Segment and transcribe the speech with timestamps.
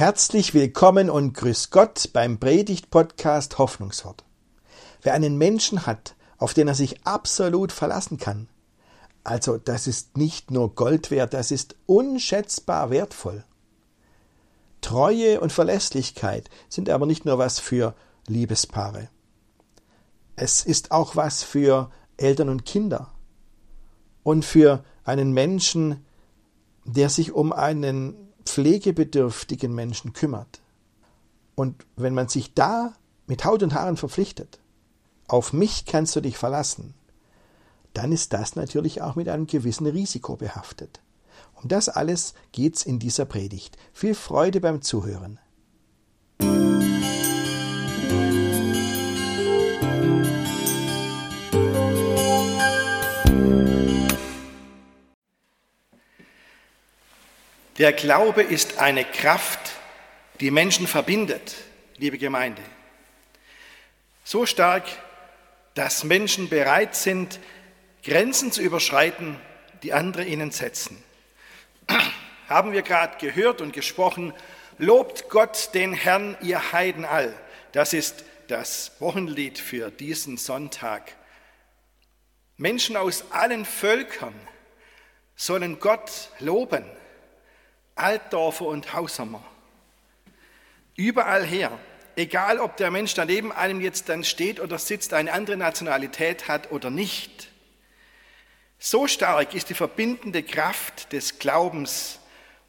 [0.00, 4.24] Herzlich willkommen und grüß Gott beim Predigt-Podcast Hoffnungswort.
[5.02, 8.48] Wer einen Menschen hat, auf den er sich absolut verlassen kann,
[9.24, 13.44] also das ist nicht nur Gold wert, das ist unschätzbar wertvoll.
[14.80, 17.94] Treue und Verlässlichkeit sind aber nicht nur was für
[18.26, 19.10] Liebespaare.
[20.34, 23.12] Es ist auch was für Eltern und Kinder
[24.22, 26.06] und für einen Menschen,
[26.86, 30.60] der sich um einen pflegebedürftigen Menschen kümmert.
[31.54, 32.94] Und wenn man sich da
[33.26, 34.58] mit Haut und Haaren verpflichtet,
[35.28, 36.94] auf mich kannst du dich verlassen,
[37.94, 41.00] dann ist das natürlich auch mit einem gewissen Risiko behaftet.
[41.54, 43.76] Um das alles geht's in dieser Predigt.
[43.92, 45.38] Viel Freude beim Zuhören.
[57.80, 59.58] Der Glaube ist eine Kraft,
[60.38, 61.56] die Menschen verbindet,
[61.96, 62.60] liebe Gemeinde.
[64.22, 64.84] So stark,
[65.72, 67.40] dass Menschen bereit sind,
[68.04, 69.40] Grenzen zu überschreiten,
[69.82, 71.02] die andere ihnen setzen.
[72.50, 74.34] Haben wir gerade gehört und gesprochen,
[74.76, 77.34] lobt Gott den Herrn, ihr Heiden all.
[77.72, 81.14] Das ist das Wochenlied für diesen Sonntag.
[82.58, 84.34] Menschen aus allen Völkern
[85.34, 86.84] sollen Gott loben.
[88.02, 89.42] Altdorfer und Hausamer.
[90.96, 91.78] Überall her,
[92.16, 96.72] egal ob der Mensch daneben einem jetzt dann steht oder sitzt, eine andere Nationalität hat
[96.72, 97.48] oder nicht.
[98.78, 102.18] So stark ist die verbindende Kraft des Glaubens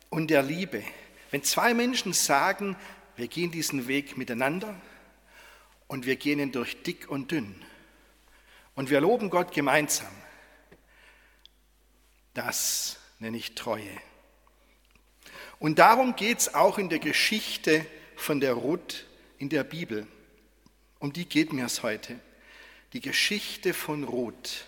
[0.10, 0.84] und der Liebe.
[1.32, 2.76] Wenn zwei Menschen sagen,
[3.16, 4.76] wir gehen diesen Weg miteinander
[5.88, 7.56] und wir gehen ihn durch dick und dünn
[8.76, 10.12] und wir loben Gott gemeinsam,
[12.34, 13.90] das nenne ich Treue.
[15.62, 17.86] Und darum geht es auch in der Geschichte
[18.16, 19.06] von der Ruth
[19.38, 20.08] in der Bibel.
[20.98, 22.20] Um die geht mir es heute.
[22.94, 24.66] Die Geschichte von Ruth.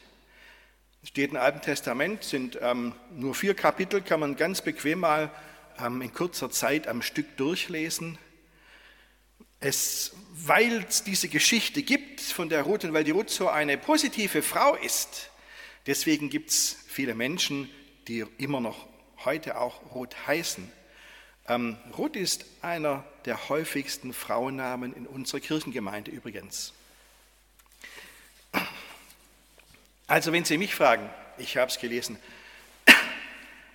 [1.04, 5.32] Steht im Alten Testament, sind ähm, nur vier Kapitel, kann man ganz bequem mal
[5.80, 8.20] ähm, in kurzer Zeit am Stück durchlesen.
[9.60, 13.80] Es, weil es diese Geschichte gibt von der Ruth und weil die Ruth so eine
[13.80, 15.32] positive Frau ist,
[15.88, 17.68] deswegen gibt es viele Menschen,
[18.08, 18.88] die immer noch
[19.26, 20.83] heute auch Ruth heißen.
[21.48, 26.74] Ähm, Ruth ist einer der häufigsten Frauennamen in unserer Kirchengemeinde übrigens.
[30.08, 32.18] Also wenn Sie mich fragen, ich habe es gelesen,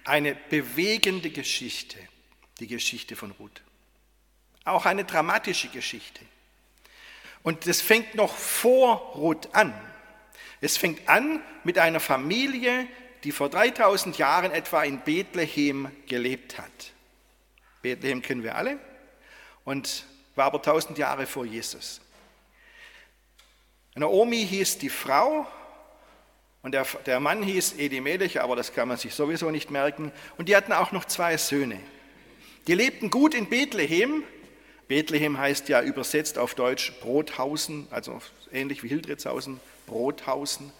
[0.05, 1.99] eine bewegende Geschichte,
[2.61, 3.63] die Geschichte von Ruth.
[4.65, 6.25] Auch eine dramatische Geschichte.
[7.43, 9.73] Und das fängt noch vor Ruth an.
[10.61, 12.87] Es fängt an mit einer Familie,
[13.25, 16.93] die vor 3000 Jahren etwa in Bethlehem gelebt hat.
[17.83, 18.79] Bethlehem kennen wir alle
[19.65, 22.01] und war aber tausend Jahre vor Jesus.
[23.95, 25.47] Naomi hieß die Frau
[26.63, 30.13] und der, der Mann hieß Elimelech, aber das kann man sich sowieso nicht merken.
[30.37, 31.81] Und die hatten auch noch zwei Söhne.
[32.67, 34.23] Die lebten gut in Bethlehem.
[34.87, 38.21] Bethlehem heißt ja übersetzt auf Deutsch Brothausen, also
[38.53, 40.73] ähnlich wie Hildritzhausen, Brothausen.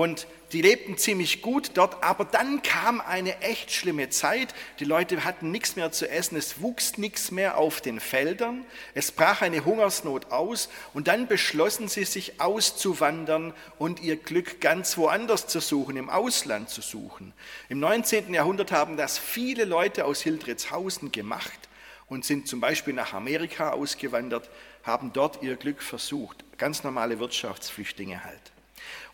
[0.00, 4.54] Und die lebten ziemlich gut dort, aber dann kam eine echt schlimme Zeit.
[4.78, 9.12] Die Leute hatten nichts mehr zu essen, es wuchs nichts mehr auf den Feldern, es
[9.12, 15.48] brach eine Hungersnot aus und dann beschlossen sie sich auszuwandern und ihr Glück ganz woanders
[15.48, 17.34] zu suchen, im Ausland zu suchen.
[17.68, 18.32] Im 19.
[18.32, 21.68] Jahrhundert haben das viele Leute aus Hildritzhausen gemacht
[22.08, 24.48] und sind zum Beispiel nach Amerika ausgewandert,
[24.82, 26.42] haben dort ihr Glück versucht.
[26.56, 28.50] Ganz normale Wirtschaftsflüchtlinge halt.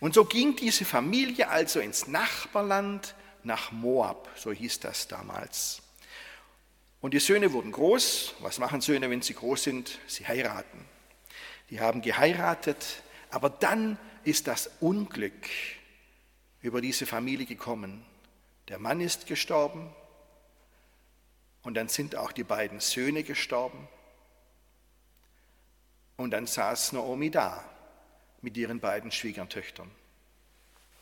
[0.00, 5.82] Und so ging diese Familie also ins Nachbarland nach Moab, so hieß das damals.
[7.00, 8.34] Und die Söhne wurden groß.
[8.40, 9.98] Was machen Söhne, wenn sie groß sind?
[10.06, 10.84] Sie heiraten.
[11.70, 15.48] Die haben geheiratet, aber dann ist das Unglück
[16.62, 18.04] über diese Familie gekommen.
[18.68, 19.94] Der Mann ist gestorben
[21.62, 23.86] und dann sind auch die beiden Söhne gestorben.
[26.16, 27.62] Und dann saß Naomi da
[28.46, 29.90] mit ihren beiden Schwiegertöchtern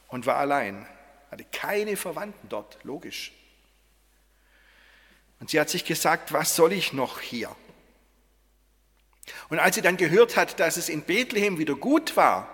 [0.08, 0.88] und war allein,
[1.30, 3.32] hatte keine Verwandten dort, logisch.
[5.40, 7.54] Und sie hat sich gesagt, was soll ich noch hier?
[9.50, 12.48] Und als sie dann gehört hat, dass es in Bethlehem wieder gut war,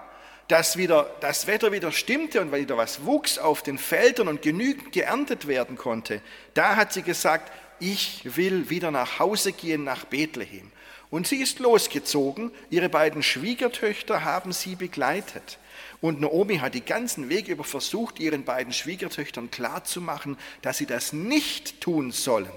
[0.48, 4.90] dass wieder das Wetter wieder stimmte und wieder was wuchs auf den Feldern und genügend
[4.90, 6.20] geerntet werden konnte,
[6.54, 10.72] da hat sie gesagt, ich will wieder nach Hause gehen nach Bethlehem.
[11.10, 15.58] Und sie ist losgezogen, ihre beiden Schwiegertöchter haben sie begleitet.
[16.00, 21.12] Und Naomi hat den ganzen Weg über versucht, ihren beiden Schwiegertöchtern klarzumachen, dass sie das
[21.12, 22.50] nicht tun sollen.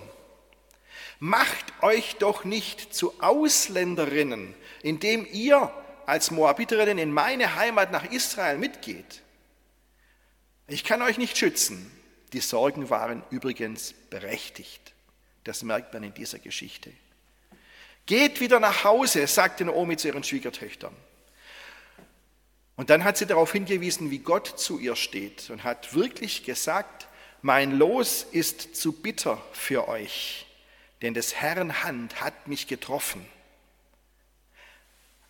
[1.20, 5.72] macht euch doch nicht zu Ausländerinnen, indem ihr
[6.06, 9.22] als Moabiterinnen in meine Heimat nach Israel mitgeht.
[10.68, 11.92] Ich kann euch nicht schützen.
[12.34, 14.94] Die Sorgen waren übrigens berechtigt.
[15.44, 16.92] Das merkt man in dieser Geschichte.
[18.06, 20.96] Geht wieder nach Hause, sagte Naomi zu ihren Schwiegertöchtern.
[22.76, 27.08] Und dann hat sie darauf hingewiesen, wie Gott zu ihr steht und hat wirklich gesagt,
[27.42, 30.48] mein Los ist zu bitter für euch,
[31.02, 33.26] denn des Herrn Hand hat mich getroffen.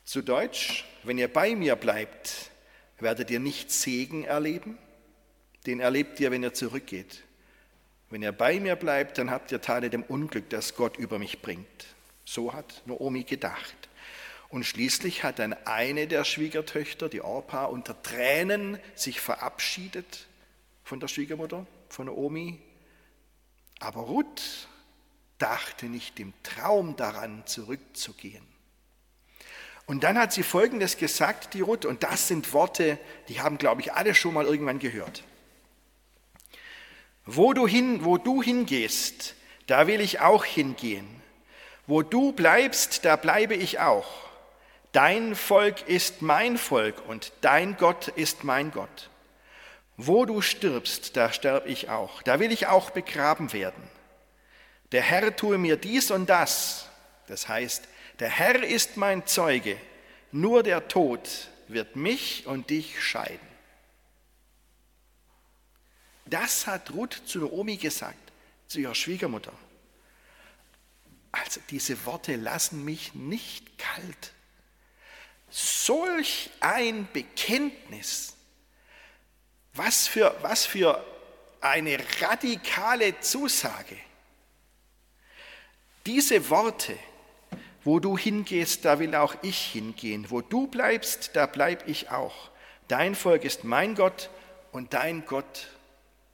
[0.06, 2.52] Zu Deutsch, wenn ihr bei mir bleibt,
[3.00, 4.78] werdet ihr nicht Segen erleben,
[5.66, 7.24] den erlebt ihr, wenn ihr zurückgeht.
[8.10, 11.42] Wenn ihr bei mir bleibt, dann habt ihr Teile dem Unglück, das Gott über mich
[11.42, 11.93] bringt.
[12.26, 13.76] So hat Naomi gedacht.
[14.50, 20.28] Und schließlich hat dann eine der Schwiegertöchter, die Orpa, unter Tränen sich verabschiedet
[20.84, 22.60] von der Schwiegermutter, von Naomi.
[23.80, 24.68] Aber Ruth
[25.40, 28.46] dachte nicht im Traum daran, zurückzugehen.
[29.86, 32.98] Und dann hat sie Folgendes gesagt, die Ruth, und das sind Worte,
[33.28, 35.24] die haben, glaube ich, alle schon mal irgendwann gehört.
[37.26, 39.36] Wo du, hin, wo du hingehst,
[39.68, 41.23] da will ich auch hingehen.
[41.86, 44.08] Wo du bleibst, da bleibe ich auch.
[44.94, 49.10] Dein Volk ist mein Volk und dein Gott ist mein Gott.
[49.98, 52.22] Wo du stirbst, da sterb ich auch.
[52.22, 53.84] Da will ich auch begraben werden.
[54.92, 56.88] Der Herr tue mir dies und das.
[57.28, 57.88] Das heißt,
[58.20, 59.78] der Herr ist mein Zeuge,
[60.32, 63.54] nur der Tod wird mich und dich scheiden.
[66.26, 68.32] Das hat Ruth zu Naomi gesagt,
[68.68, 69.54] zu ihrer Schwiegermutter.
[71.34, 74.32] Also diese Worte lassen mich nicht kalt.
[75.50, 78.36] Solch ein Bekenntnis,
[79.74, 81.04] was für, was für
[81.60, 83.98] eine radikale Zusage.
[86.06, 86.98] Diese Worte,
[87.84, 90.30] wo du hingehst, da will auch ich hingehen.
[90.30, 92.52] Wo du bleibst, da bleib ich auch.
[92.88, 94.30] Dein Volk ist mein Gott
[94.72, 95.70] und dein Gott,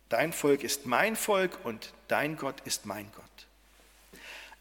[0.09, 3.28] dein Volk ist mein Volk und dein Gott ist mein Gott.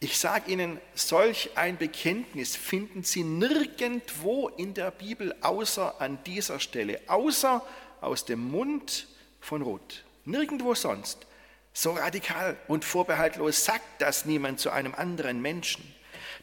[0.01, 6.61] Ich sage Ihnen, solch ein Bekenntnis finden Sie nirgendwo in der Bibel außer an dieser
[6.61, 7.67] Stelle, außer
[8.01, 9.09] aus dem Mund
[9.41, 10.05] von Ruth.
[10.25, 11.27] Nirgendwo sonst.
[11.73, 15.83] So radikal und vorbehaltlos sagt das niemand zu einem anderen Menschen.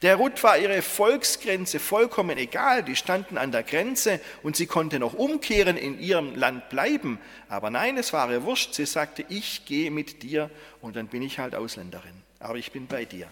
[0.02, 5.00] Der Ruth war ihre Volksgrenze vollkommen egal, die standen an der Grenze und sie konnte
[5.00, 7.20] noch umkehren, in ihrem Land bleiben.
[7.48, 10.50] Aber nein, es war ihr wurscht, sie sagte, ich gehe mit dir
[10.82, 13.30] und dann bin ich halt Ausländerin, aber ich bin bei dir.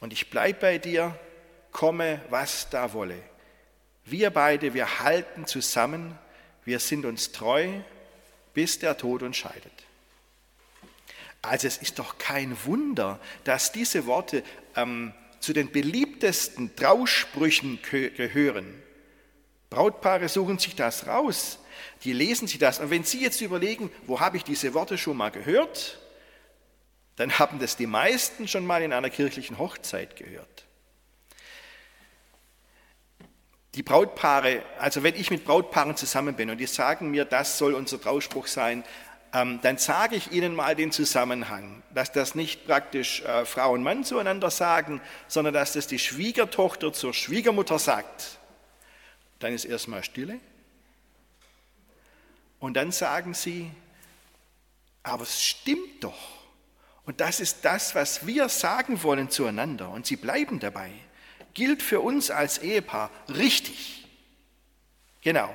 [0.00, 1.18] Und ich bleibe bei dir,
[1.72, 3.18] komme, was da wolle.
[4.04, 6.18] Wir beide, wir halten zusammen,
[6.64, 7.68] wir sind uns treu,
[8.54, 9.72] bis der Tod uns scheidet.
[11.42, 14.42] Also es ist doch kein Wunder, dass diese Worte
[14.74, 18.82] ähm, zu den beliebtesten Trausprüchen gehören.
[19.70, 21.58] Brautpaare suchen sich das raus,
[22.04, 22.80] die lesen sich das.
[22.80, 25.98] Und wenn Sie jetzt überlegen, wo habe ich diese Worte schon mal gehört,
[27.16, 30.64] dann haben das die meisten schon mal in einer kirchlichen Hochzeit gehört.
[33.74, 37.74] Die Brautpaare, also wenn ich mit Brautpaaren zusammen bin und die sagen mir, das soll
[37.74, 38.84] unser Trauspruch sein,
[39.34, 43.82] ähm, dann sage ich Ihnen mal den Zusammenhang, dass das nicht praktisch äh, Frau und
[43.82, 48.38] Mann zueinander sagen, sondern dass das die Schwiegertochter zur Schwiegermutter sagt.
[49.40, 50.38] Dann ist erstmal Stille.
[52.60, 53.70] Und dann sagen sie,
[55.02, 56.45] aber es stimmt doch.
[57.06, 59.90] Und das ist das, was wir sagen wollen zueinander.
[59.90, 60.90] Und sie bleiben dabei.
[61.54, 64.06] Gilt für uns als Ehepaar richtig.
[65.22, 65.54] Genau.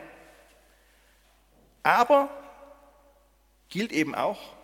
[1.83, 2.29] Aber
[3.69, 4.55] gilt eben auch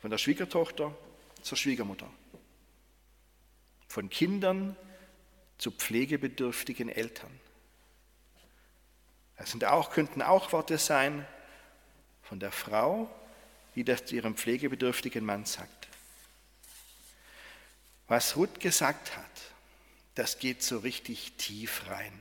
[0.00, 0.92] von der Schwiegertochter
[1.42, 2.08] zur Schwiegermutter,
[3.86, 4.76] von Kindern
[5.58, 7.30] zu pflegebedürftigen Eltern.
[9.36, 11.26] Das sind auch, könnten auch Worte sein
[12.22, 13.08] von der Frau,
[13.74, 15.88] die das zu ihrem pflegebedürftigen Mann sagt.
[18.08, 19.24] Was Ruth gesagt hat,
[20.14, 22.12] das geht so richtig tief rein.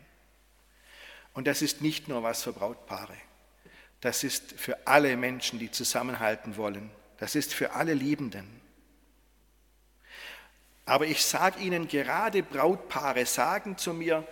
[1.34, 3.16] Und das ist nicht nur was für Brautpaare.
[4.00, 6.90] Das ist für alle Menschen, die zusammenhalten wollen.
[7.18, 8.62] Das ist für alle Liebenden.
[10.86, 14.28] Aber ich sage Ihnen, gerade Brautpaare sagen zu mir,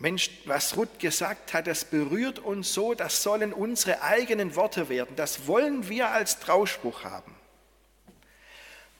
[0.00, 5.14] Mensch, was Ruth gesagt hat, das berührt uns so, das sollen unsere eigenen Worte werden.
[5.14, 7.34] Das wollen wir als Trauspruch haben.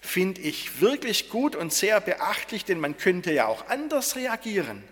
[0.02, 4.84] Finde ich wirklich gut und sehr beachtlich, denn man könnte ja auch anders reagieren.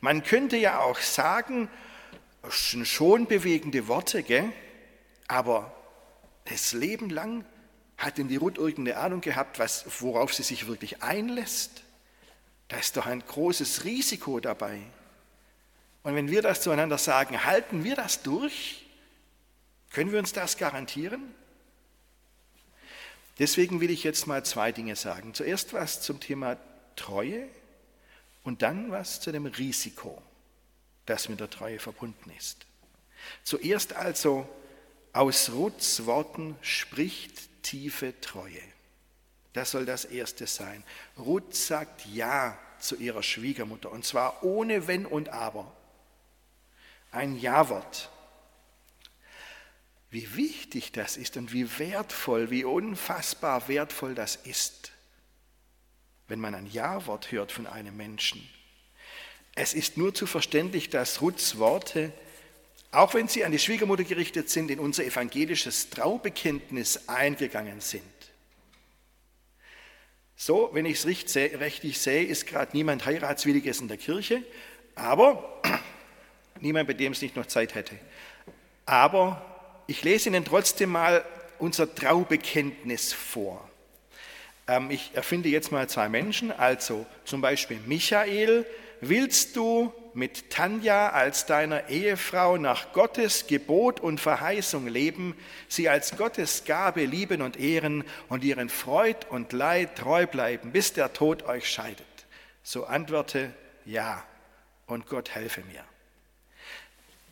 [0.00, 1.68] Man könnte ja auch sagen,
[2.48, 4.52] schon bewegende Worte, gell?
[5.26, 5.74] aber
[6.44, 7.44] das Leben lang
[7.98, 11.82] Hat denn die Ruth irgendeine Ahnung gehabt, was, worauf sie sich wirklich einlässt?
[12.68, 14.80] Da ist doch ein großes Risiko dabei.
[16.02, 18.86] Und wenn wir das zueinander sagen, halten wir das durch?
[19.90, 21.34] Können wir uns das garantieren?
[23.38, 25.34] Deswegen will ich jetzt mal zwei Dinge sagen.
[25.34, 26.56] Zuerst was zum Thema
[26.96, 27.48] Treue
[28.44, 30.22] und dann was zu dem Risiko,
[31.04, 32.66] das mit der Treue verbunden ist.
[33.42, 34.48] Zuerst also
[35.12, 38.62] aus Ruths Worten spricht tiefe Treue.
[39.56, 40.84] Das soll das Erste sein.
[41.16, 45.74] Ruth sagt Ja zu ihrer Schwiegermutter und zwar ohne Wenn und Aber.
[47.10, 48.10] Ein Ja-Wort.
[50.10, 54.92] Wie wichtig das ist und wie wertvoll, wie unfassbar wertvoll das ist,
[56.28, 58.46] wenn man ein Ja-Wort hört von einem Menschen.
[59.54, 62.12] Es ist nur zu verständlich, dass Ruths Worte,
[62.90, 68.15] auch wenn sie an die Schwiegermutter gerichtet sind, in unser evangelisches Traubekenntnis eingegangen sind.
[70.38, 74.42] So, wenn ich es richtig sehe, ist gerade niemand heiratswilliges in der Kirche,
[74.94, 75.62] aber
[76.60, 77.96] niemand, bei dem es nicht noch Zeit hätte.
[78.84, 79.42] Aber
[79.86, 81.24] ich lese Ihnen trotzdem mal
[81.58, 83.66] unser Traubekenntnis vor.
[84.68, 88.66] Ähm, ich erfinde jetzt mal zwei Menschen, also zum Beispiel Michael,
[89.00, 95.36] willst du mit Tanja als deiner Ehefrau nach Gottes Gebot und Verheißung leben,
[95.68, 100.94] sie als Gottes Gabe lieben und ehren und ihren Freud und Leid treu bleiben, bis
[100.94, 102.06] der Tod euch scheidet?
[102.62, 103.52] So antworte
[103.84, 104.24] ja
[104.86, 105.84] und Gott helfe mir.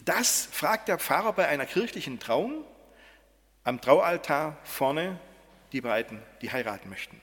[0.04, 2.64] Das fragt der Pfarrer bei einer kirchlichen Trauung
[3.64, 5.18] am Traualtar vorne
[5.73, 7.21] die beiden, die heiraten möchten.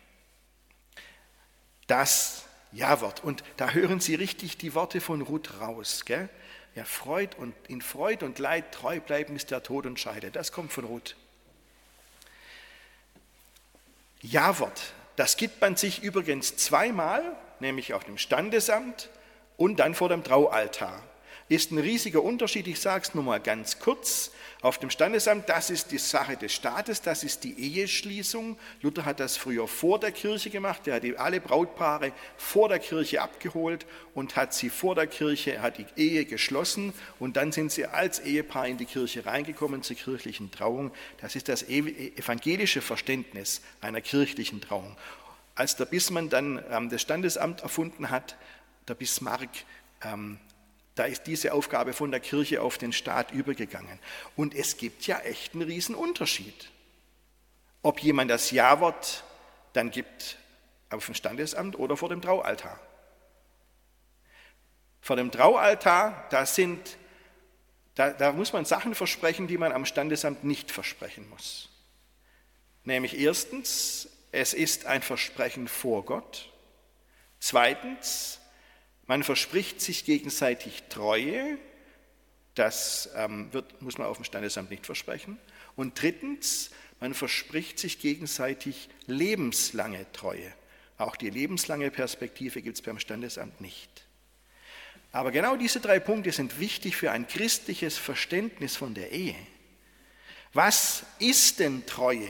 [1.86, 3.24] Das Ja-Wort.
[3.24, 6.06] Und da hören Sie richtig die Worte von Ruth raus.
[6.06, 6.30] Gell?
[6.76, 10.32] Ja, Freud und, in Freud und Leid treu bleiben, ist der Tod und Scheide.
[10.32, 11.16] Das kommt von Ruth.
[14.22, 14.94] Ja-Wort.
[15.18, 19.10] Das gibt man sich übrigens zweimal, nämlich auf dem Standesamt
[19.58, 21.04] und dann vor dem Traualtar
[21.52, 22.66] ist ein riesiger Unterschied.
[22.68, 24.32] Ich sage es nur mal ganz kurz.
[24.64, 28.60] Auf dem Standesamt, das ist die Sache des Staates, das ist die Eheschließung.
[28.84, 30.88] Luther hat das früher vor der Kirche gemacht.
[30.88, 35.80] Er hat alle Brautpaare vor der Kirche abgeholt und hat sie vor der Kirche, hat
[35.80, 40.52] die Ehe geschlossen und dann sind sie als Ehepaar in die Kirche reingekommen zur kirchlichen
[40.52, 40.92] Trauung.
[41.22, 44.96] Das ist das evangelische Verständnis einer kirchlichen Trauung.
[45.56, 48.38] Als der Bismarck dann ähm, das Standesamt erfunden hat,
[48.88, 49.50] der Bismarck,
[50.04, 50.38] ähm,
[51.02, 53.98] da ist diese Aufgabe von der Kirche auf den Staat übergegangen.
[54.36, 56.70] Und es gibt ja echt einen riesen Unterschied.
[57.82, 59.24] Ob jemand das Ja-Wort
[59.74, 60.38] dann gibt
[60.92, 62.80] auf dem Standesamt oder vor dem Traualtar.
[65.02, 66.98] Vor dem Traualtar, da, sind,
[67.96, 71.70] da, da muss man Sachen versprechen, die man am Standesamt nicht versprechen muss.
[72.84, 76.52] Nämlich erstens, es ist ein Versprechen vor Gott.
[77.40, 78.40] Zweitens,
[79.12, 81.58] man verspricht sich gegenseitig Treue,
[82.56, 85.38] das ähm, wird, muss man auf dem Standesamt nicht versprechen.
[85.76, 90.54] Und drittens, man verspricht sich gegenseitig lebenslange Treue.
[90.98, 93.90] Auch die lebenslange Perspektive gibt es beim Standesamt nicht.
[95.12, 99.36] Aber genau diese drei Punkte sind wichtig für ein christliches Verständnis von der Ehe.
[100.54, 102.30] Was ist denn Treue?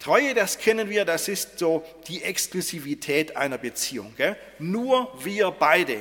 [0.00, 4.12] Treue, das kennen wir, das ist so die Exklusivität einer Beziehung.
[4.16, 4.36] Gell?
[4.58, 6.00] Nur wir beide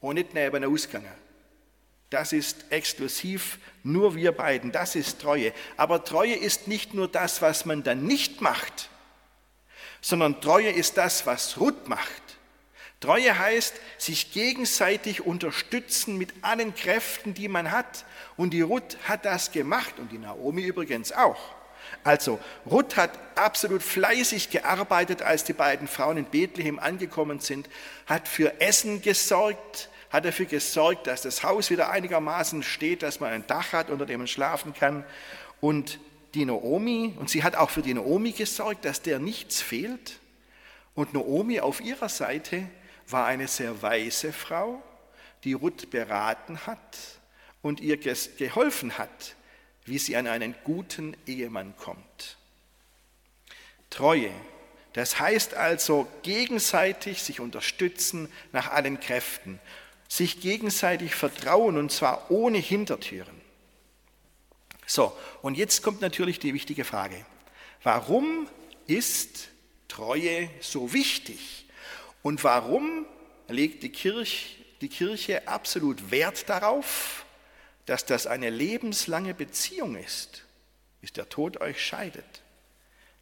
[0.00, 1.12] und nicht neben ausgegangen.
[2.10, 5.52] Das ist exklusiv, nur wir beiden, das ist Treue.
[5.76, 8.90] Aber Treue ist nicht nur das, was man dann nicht macht,
[10.00, 12.22] sondern Treue ist das, was Ruth macht.
[13.00, 18.04] Treue heißt, sich gegenseitig unterstützen mit allen Kräften, die man hat.
[18.36, 21.40] Und die Ruth hat das gemacht und die Naomi übrigens auch.
[22.04, 22.38] Also,
[22.70, 27.68] Ruth hat absolut fleißig gearbeitet, als die beiden Frauen in Bethlehem angekommen sind,
[28.06, 33.32] hat für Essen gesorgt, hat dafür gesorgt, dass das Haus wieder einigermaßen steht, dass man
[33.32, 35.04] ein Dach hat, unter dem man schlafen kann.
[35.60, 36.00] Und
[36.34, 40.18] die Naomi, und sie hat auch für die Naomi gesorgt, dass der nichts fehlt.
[40.94, 42.68] Und Naomi auf ihrer Seite
[43.08, 44.82] war eine sehr weise Frau,
[45.44, 46.98] die Ruth beraten hat
[47.62, 49.36] und ihr geholfen hat,
[49.84, 52.36] wie sie an einen guten Ehemann kommt.
[53.90, 54.30] Treue,
[54.92, 59.60] das heißt also gegenseitig sich unterstützen nach allen Kräften,
[60.10, 63.40] sich gegenseitig vertrauen und zwar ohne Hintertüren.
[64.84, 67.24] So, und jetzt kommt natürlich die wichtige Frage.
[67.84, 68.48] Warum
[68.88, 69.50] ist
[69.86, 71.64] Treue so wichtig?
[72.22, 73.06] Und warum
[73.46, 74.48] legt die Kirche,
[74.80, 77.24] die Kirche absolut Wert darauf,
[77.86, 80.44] dass das eine lebenslange Beziehung ist,
[81.00, 82.42] bis der Tod euch scheidet.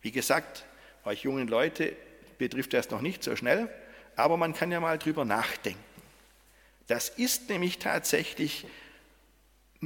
[0.00, 0.64] Wie gesagt,
[1.04, 1.94] euch jungen Leute
[2.38, 3.68] betrifft das noch nicht so schnell,
[4.16, 5.87] aber man kann ja mal drüber nachdenken.
[6.88, 8.66] Das ist nämlich tatsächlich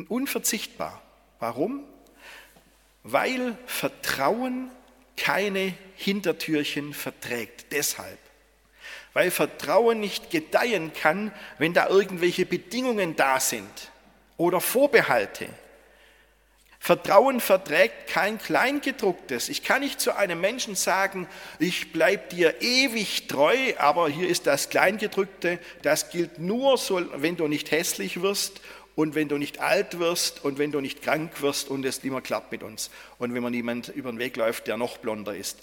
[0.09, 1.03] unverzichtbar.
[1.41, 1.85] Warum?
[3.03, 4.71] Weil Vertrauen
[5.17, 7.73] keine Hintertürchen verträgt.
[7.73, 8.19] Deshalb.
[9.13, 13.91] Weil Vertrauen nicht gedeihen kann, wenn da irgendwelche Bedingungen da sind
[14.37, 15.49] oder Vorbehalte.
[16.85, 19.49] Vertrauen verträgt kein Kleingedrucktes.
[19.49, 21.29] Ich kann nicht zu einem Menschen sagen,
[21.61, 26.77] ich bleibe dir ewig treu, aber hier ist das Kleingedrückte, das gilt nur,
[27.23, 28.61] wenn du nicht hässlich wirst
[28.97, 32.21] und wenn du nicht alt wirst und wenn du nicht krank wirst und es immer
[32.21, 35.61] klappt mit uns und wenn man niemand über den Weg läuft, der noch blonder ist.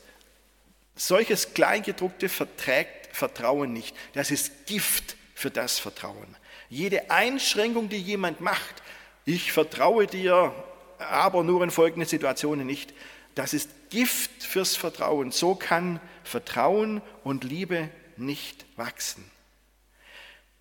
[0.95, 3.93] Solches Kleingedruckte verträgt Vertrauen nicht.
[4.13, 6.37] Das ist Gift für das Vertrauen.
[6.69, 8.81] Jede Einschränkung, die jemand macht,
[9.25, 10.53] ich vertraue dir,
[10.99, 12.93] aber nur in folgenden Situationen nicht.
[13.35, 15.31] Das ist Gift fürs Vertrauen.
[15.31, 19.23] So kann Vertrauen und Liebe nicht wachsen.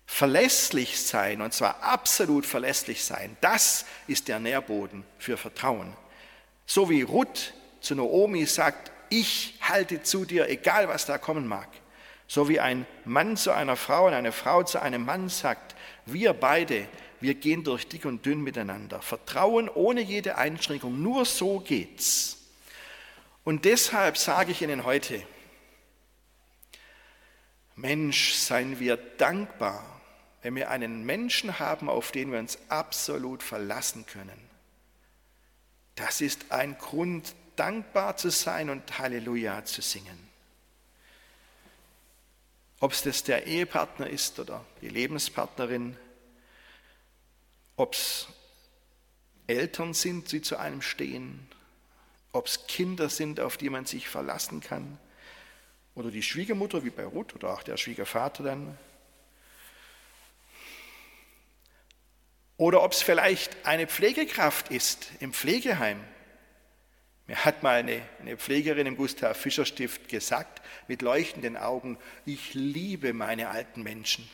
[0.05, 5.95] Verlässlich sein, und zwar absolut verlässlich sein, das ist der Nährboden für Vertrauen.
[6.65, 11.67] So wie Ruth zu Naomi sagt, ich halte zu dir, egal was da kommen mag.
[12.27, 16.33] So wie ein Mann zu einer Frau und eine Frau zu einem Mann sagt, wir
[16.33, 16.87] beide
[17.21, 19.01] wir gehen durch dick und dünn miteinander.
[19.01, 22.37] Vertrauen ohne jede Einschränkung, nur so geht's.
[23.43, 25.21] Und deshalb sage ich Ihnen heute,
[27.75, 30.01] Mensch, seien wir dankbar,
[30.41, 34.49] wenn wir einen Menschen haben, auf den wir uns absolut verlassen können.
[35.95, 40.29] Das ist ein Grund, dankbar zu sein und Halleluja zu singen.
[42.79, 45.97] Ob es das der Ehepartner ist oder die Lebenspartnerin,
[47.79, 48.27] ob es
[49.47, 51.47] Eltern sind, die zu einem stehen,
[52.33, 54.99] ob es Kinder sind, auf die man sich verlassen kann,
[55.95, 58.77] oder die Schwiegermutter wie bei Ruth oder auch der Schwiegervater dann.
[62.57, 66.03] Oder ob es vielleicht eine Pflegekraft ist im Pflegeheim.
[67.27, 72.53] Mir hat mal eine, eine Pflegerin im Gustav Fischer Stift gesagt, mit leuchtenden Augen, ich
[72.53, 74.29] liebe meine alten Menschen.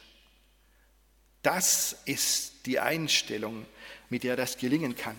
[1.45, 3.67] Das ist die Einstellung,
[4.10, 5.15] mit der das gelingen kann.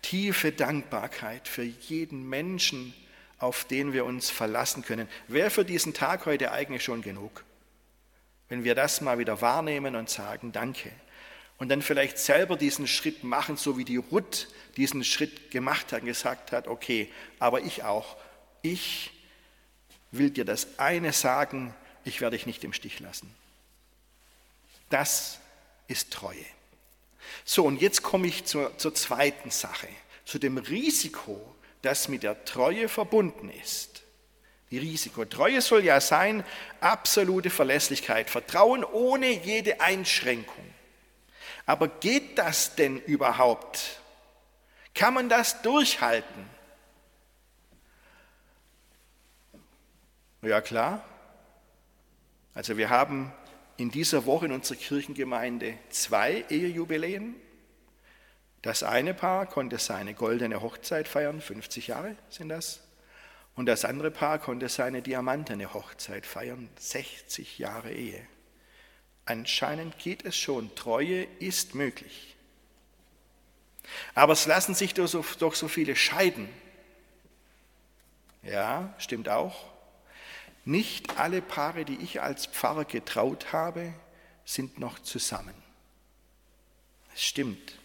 [0.00, 2.94] Tiefe Dankbarkeit für jeden Menschen,
[3.38, 5.06] auf den wir uns verlassen können.
[5.28, 7.44] Wäre für diesen Tag heute eigentlich schon genug,
[8.48, 10.90] wenn wir das mal wieder wahrnehmen und sagen, danke.
[11.58, 14.48] Und dann vielleicht selber diesen Schritt machen, so wie die Ruth
[14.78, 18.16] diesen Schritt gemacht hat und gesagt hat, okay, aber ich auch.
[18.62, 19.10] Ich
[20.10, 23.30] will dir das eine sagen, ich werde dich nicht im Stich lassen.
[24.88, 25.38] Das
[25.88, 26.44] ist Treue.
[27.44, 29.88] So, und jetzt komme ich zur, zur zweiten Sache,
[30.24, 31.40] zu dem Risiko,
[31.82, 34.02] das mit der Treue verbunden ist.
[34.70, 35.24] Die Risiko.
[35.24, 36.44] Treue soll ja sein,
[36.80, 40.64] absolute Verlässlichkeit, Vertrauen ohne jede Einschränkung.
[41.66, 44.00] Aber geht das denn überhaupt?
[44.94, 46.48] Kann man das durchhalten?
[50.42, 51.04] Ja klar.
[52.54, 53.32] Also wir haben
[53.76, 57.34] in dieser Woche in unserer Kirchengemeinde zwei Ehejubiläen.
[58.62, 62.80] Das eine Paar konnte seine goldene Hochzeit feiern, 50 Jahre sind das.
[63.54, 68.26] Und das andere Paar konnte seine diamantene Hochzeit feiern, 60 Jahre Ehe.
[69.24, 72.36] Anscheinend geht es schon, Treue ist möglich.
[74.14, 76.48] Aber es lassen sich doch so, doch so viele scheiden.
[78.42, 79.75] Ja, stimmt auch.
[80.66, 83.94] Nicht alle Paare, die ich als Pfarrer getraut habe,
[84.44, 85.54] sind noch zusammen.
[87.14, 87.78] Es stimmt.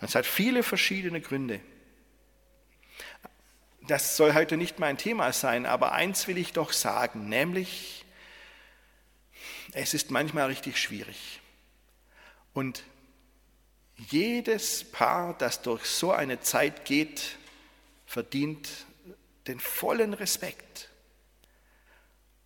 [0.00, 1.60] Es hat viele verschiedene Gründe.
[3.88, 8.04] Das soll heute nicht mein Thema sein, aber eins will ich doch sagen, nämlich
[9.72, 11.40] es ist manchmal richtig schwierig.
[12.54, 12.84] Und
[13.96, 17.36] jedes Paar, das durch so eine Zeit geht,
[18.06, 18.68] verdient
[19.48, 20.91] den vollen Respekt.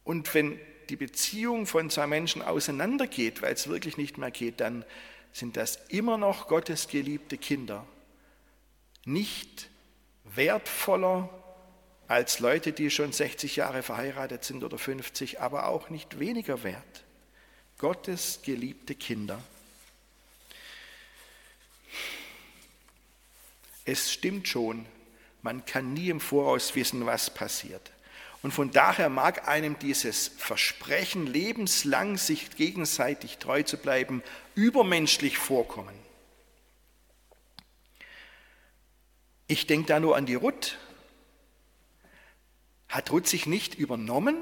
[0.07, 4.85] Und wenn die Beziehung von zwei Menschen auseinandergeht, weil es wirklich nicht mehr geht, dann
[5.33, 7.85] sind das immer noch Gottes geliebte Kinder.
[9.05, 9.69] Nicht
[10.23, 11.29] wertvoller
[12.07, 17.05] als Leute, die schon 60 Jahre verheiratet sind oder 50, aber auch nicht weniger wert.
[17.79, 19.43] Gottes geliebte Kinder.
[23.85, 24.87] Es stimmt schon,
[25.43, 27.91] man kann nie im Voraus wissen, was passiert.
[28.47, 34.23] Und von daher mag einem dieses Versprechen, lebenslang sich gegenseitig treu zu bleiben,
[34.55, 35.99] übermenschlich vorkommen.
[39.49, 40.79] Ich denke da nur an die Ruth.
[42.89, 44.37] Hat Ruth sich nicht übernommen?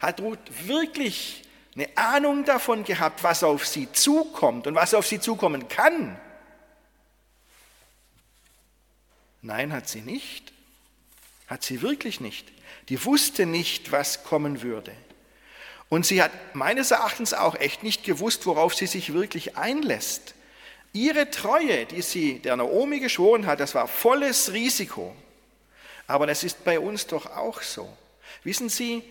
[0.00, 1.42] Hat Ruth wirklich
[1.74, 6.20] eine Ahnung davon gehabt, was auf sie zukommt und was auf sie zukommen kann?
[9.40, 10.52] Nein, hat sie nicht.
[11.50, 12.46] Hat sie wirklich nicht.
[12.88, 14.92] Die wusste nicht, was kommen würde.
[15.88, 20.36] Und sie hat meines Erachtens auch echt nicht gewusst, worauf sie sich wirklich einlässt.
[20.92, 25.14] Ihre Treue, die sie der Naomi geschworen hat, das war volles Risiko.
[26.06, 27.92] Aber das ist bei uns doch auch so.
[28.44, 29.02] Wissen Sie,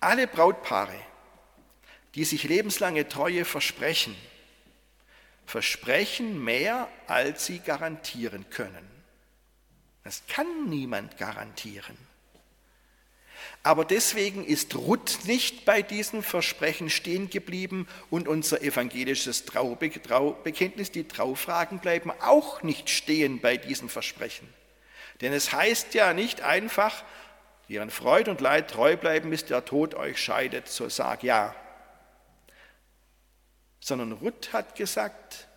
[0.00, 0.98] alle Brautpaare,
[2.16, 4.16] die sich lebenslange Treue versprechen,
[5.46, 8.93] versprechen mehr, als sie garantieren können.
[10.04, 11.96] Das kann niemand garantieren.
[13.62, 20.90] Aber deswegen ist Ruth nicht bei diesem Versprechen stehen geblieben und unser evangelisches Traube Traubekenntnis,
[20.90, 24.46] die Traufragen bleiben auch nicht stehen bei diesem Versprechen.
[25.22, 27.04] Denn es heißt ja nicht einfach,
[27.66, 31.54] ihren Freud und Leid treu bleiben, bis der Tod euch scheidet, so sag ja.
[33.80, 35.48] Sondern Ruth hat gesagt,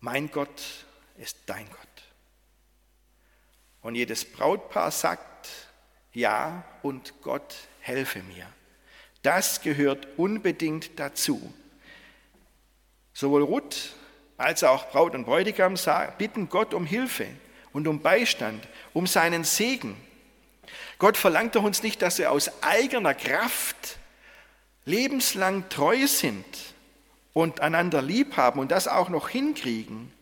[0.00, 0.62] mein Gott
[1.18, 1.91] ist dein Gott.
[3.82, 5.48] Und jedes Brautpaar sagt,
[6.12, 8.46] ja und Gott helfe mir.
[9.22, 11.52] Das gehört unbedingt dazu.
[13.12, 13.92] Sowohl Ruth
[14.36, 15.74] als auch Braut und Bräutigam
[16.18, 17.26] bitten Gott um Hilfe
[17.72, 19.96] und um Beistand, um seinen Segen.
[20.98, 23.98] Gott verlangt uns nicht, dass wir aus eigener Kraft
[24.84, 26.44] lebenslang treu sind
[27.32, 30.12] und einander lieb haben und das auch noch hinkriegen,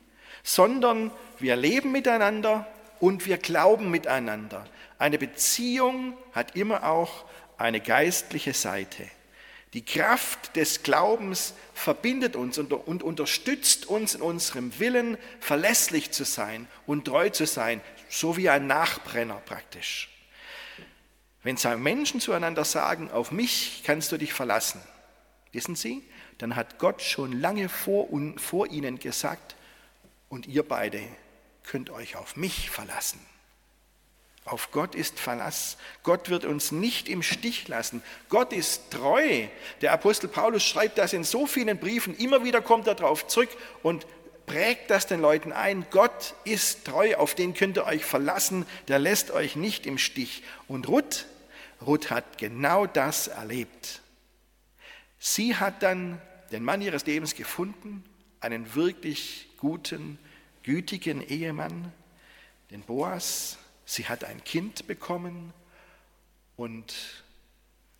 [0.43, 2.67] sondern wir leben miteinander
[3.01, 4.67] und wir glauben miteinander.
[4.99, 7.25] Eine Beziehung hat immer auch
[7.57, 9.09] eine geistliche Seite.
[9.73, 16.67] Die Kraft des Glaubens verbindet uns und, unterstützt uns in unserem Willen, verlässlich zu sein
[16.87, 20.09] und treu zu sein, so wie ein Nachbrenner praktisch.
[21.43, 24.83] Wenn zwei Menschen zueinander sagen, auf mich kannst du dich verlassen,
[25.53, 26.03] wissen Sie,
[26.39, 29.57] dann hat Gott schon lange vor, vor ihnen gesagt,
[30.29, 31.03] und ihr beide
[31.71, 33.21] könnt euch auf mich verlassen.
[34.45, 35.77] Auf Gott ist Verlass.
[36.03, 38.03] Gott wird uns nicht im Stich lassen.
[38.29, 39.47] Gott ist treu.
[39.81, 42.17] Der Apostel Paulus schreibt das in so vielen Briefen.
[42.17, 43.51] Immer wieder kommt er darauf zurück
[43.85, 44.05] und
[44.47, 45.87] prägt das den Leuten ein.
[45.93, 48.67] Gott ist treu, auf den könnt ihr euch verlassen.
[48.89, 50.43] Der lässt euch nicht im Stich.
[50.67, 51.27] Und Ruth,
[51.87, 54.01] Ruth hat genau das erlebt.
[55.21, 58.03] Sie hat dann den Mann ihres Lebens gefunden,
[58.41, 60.19] einen wirklich guten,
[60.71, 61.93] gütigen Ehemann,
[62.71, 65.53] den Boas, Sie hat ein Kind bekommen
[66.55, 67.25] und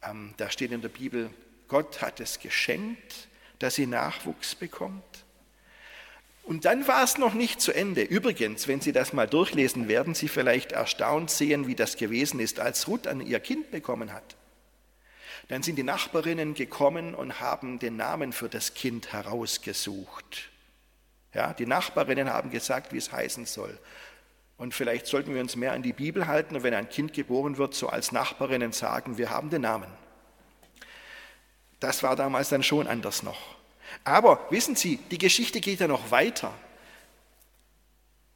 [0.03, 1.31] ähm, da steht in der Bibel,
[1.67, 3.27] Gott hat es geschenkt,
[3.59, 5.03] dass sie Nachwuchs bekommt.
[6.45, 8.03] Und dann war es noch nicht zu Ende.
[8.03, 12.61] Übrigens, wenn Sie das mal durchlesen, werden Sie vielleicht erstaunt sehen, wie das gewesen ist,
[12.61, 14.37] als Ruth an ihr Kind bekommen hat.
[15.49, 20.51] Dann sind die Nachbarinnen gekommen und haben den Namen für das Kind herausgesucht.
[21.33, 23.79] Ja, die Nachbarinnen haben gesagt, wie es heißen soll.
[24.57, 27.57] Und vielleicht sollten wir uns mehr an die Bibel halten und wenn ein Kind geboren
[27.57, 29.91] wird, so als Nachbarinnen sagen, wir haben den Namen.
[31.79, 33.41] Das war damals dann schon anders noch.
[34.05, 36.53] Aber wissen Sie, die Geschichte geht ja noch weiter.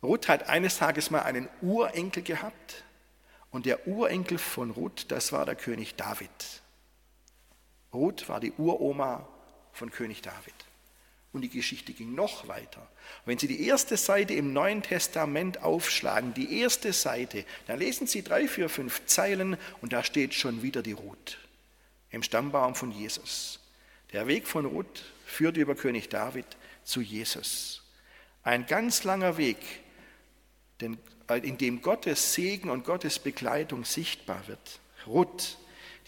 [0.02, 2.84] Ruth hat eines Tages mal einen Urenkel gehabt
[3.50, 6.30] und der Urenkel von Ruth, das war der König David.
[7.92, 9.26] Ruth war die Uroma
[9.72, 10.54] von König David.
[11.34, 12.88] Und die Geschichte ging noch weiter.
[13.26, 18.22] Wenn Sie die erste Seite im Neuen Testament aufschlagen, die erste Seite, dann lesen Sie
[18.22, 21.38] drei, vier, fünf Zeilen und da steht schon wieder die Ruth
[22.10, 23.58] im Stammbaum von Jesus.
[24.12, 26.46] Der Weg von Ruth führt über König David
[26.84, 27.82] zu Jesus.
[28.44, 29.58] Ein ganz langer Weg,
[30.80, 34.78] in dem Gottes Segen und Gottes Begleitung sichtbar wird.
[35.08, 35.58] Ruth,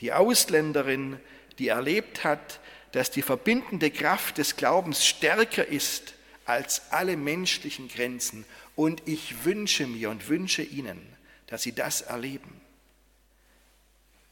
[0.00, 1.18] die Ausländerin,
[1.58, 2.60] die erlebt hat,
[2.96, 6.14] dass die verbindende Kraft des Glaubens stärker ist
[6.46, 8.46] als alle menschlichen Grenzen.
[8.74, 11.06] Und ich wünsche mir und wünsche Ihnen,
[11.46, 12.58] dass Sie das erleben,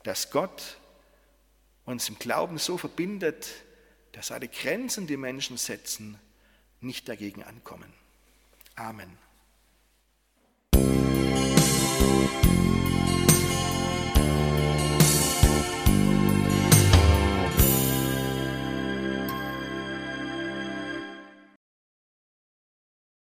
[0.03, 0.79] dass Gott
[1.85, 3.50] uns im Glauben so verbindet,
[4.12, 6.18] dass alle Grenzen, die Menschen setzen,
[6.81, 7.92] nicht dagegen ankommen.
[8.77, 9.23] Amen.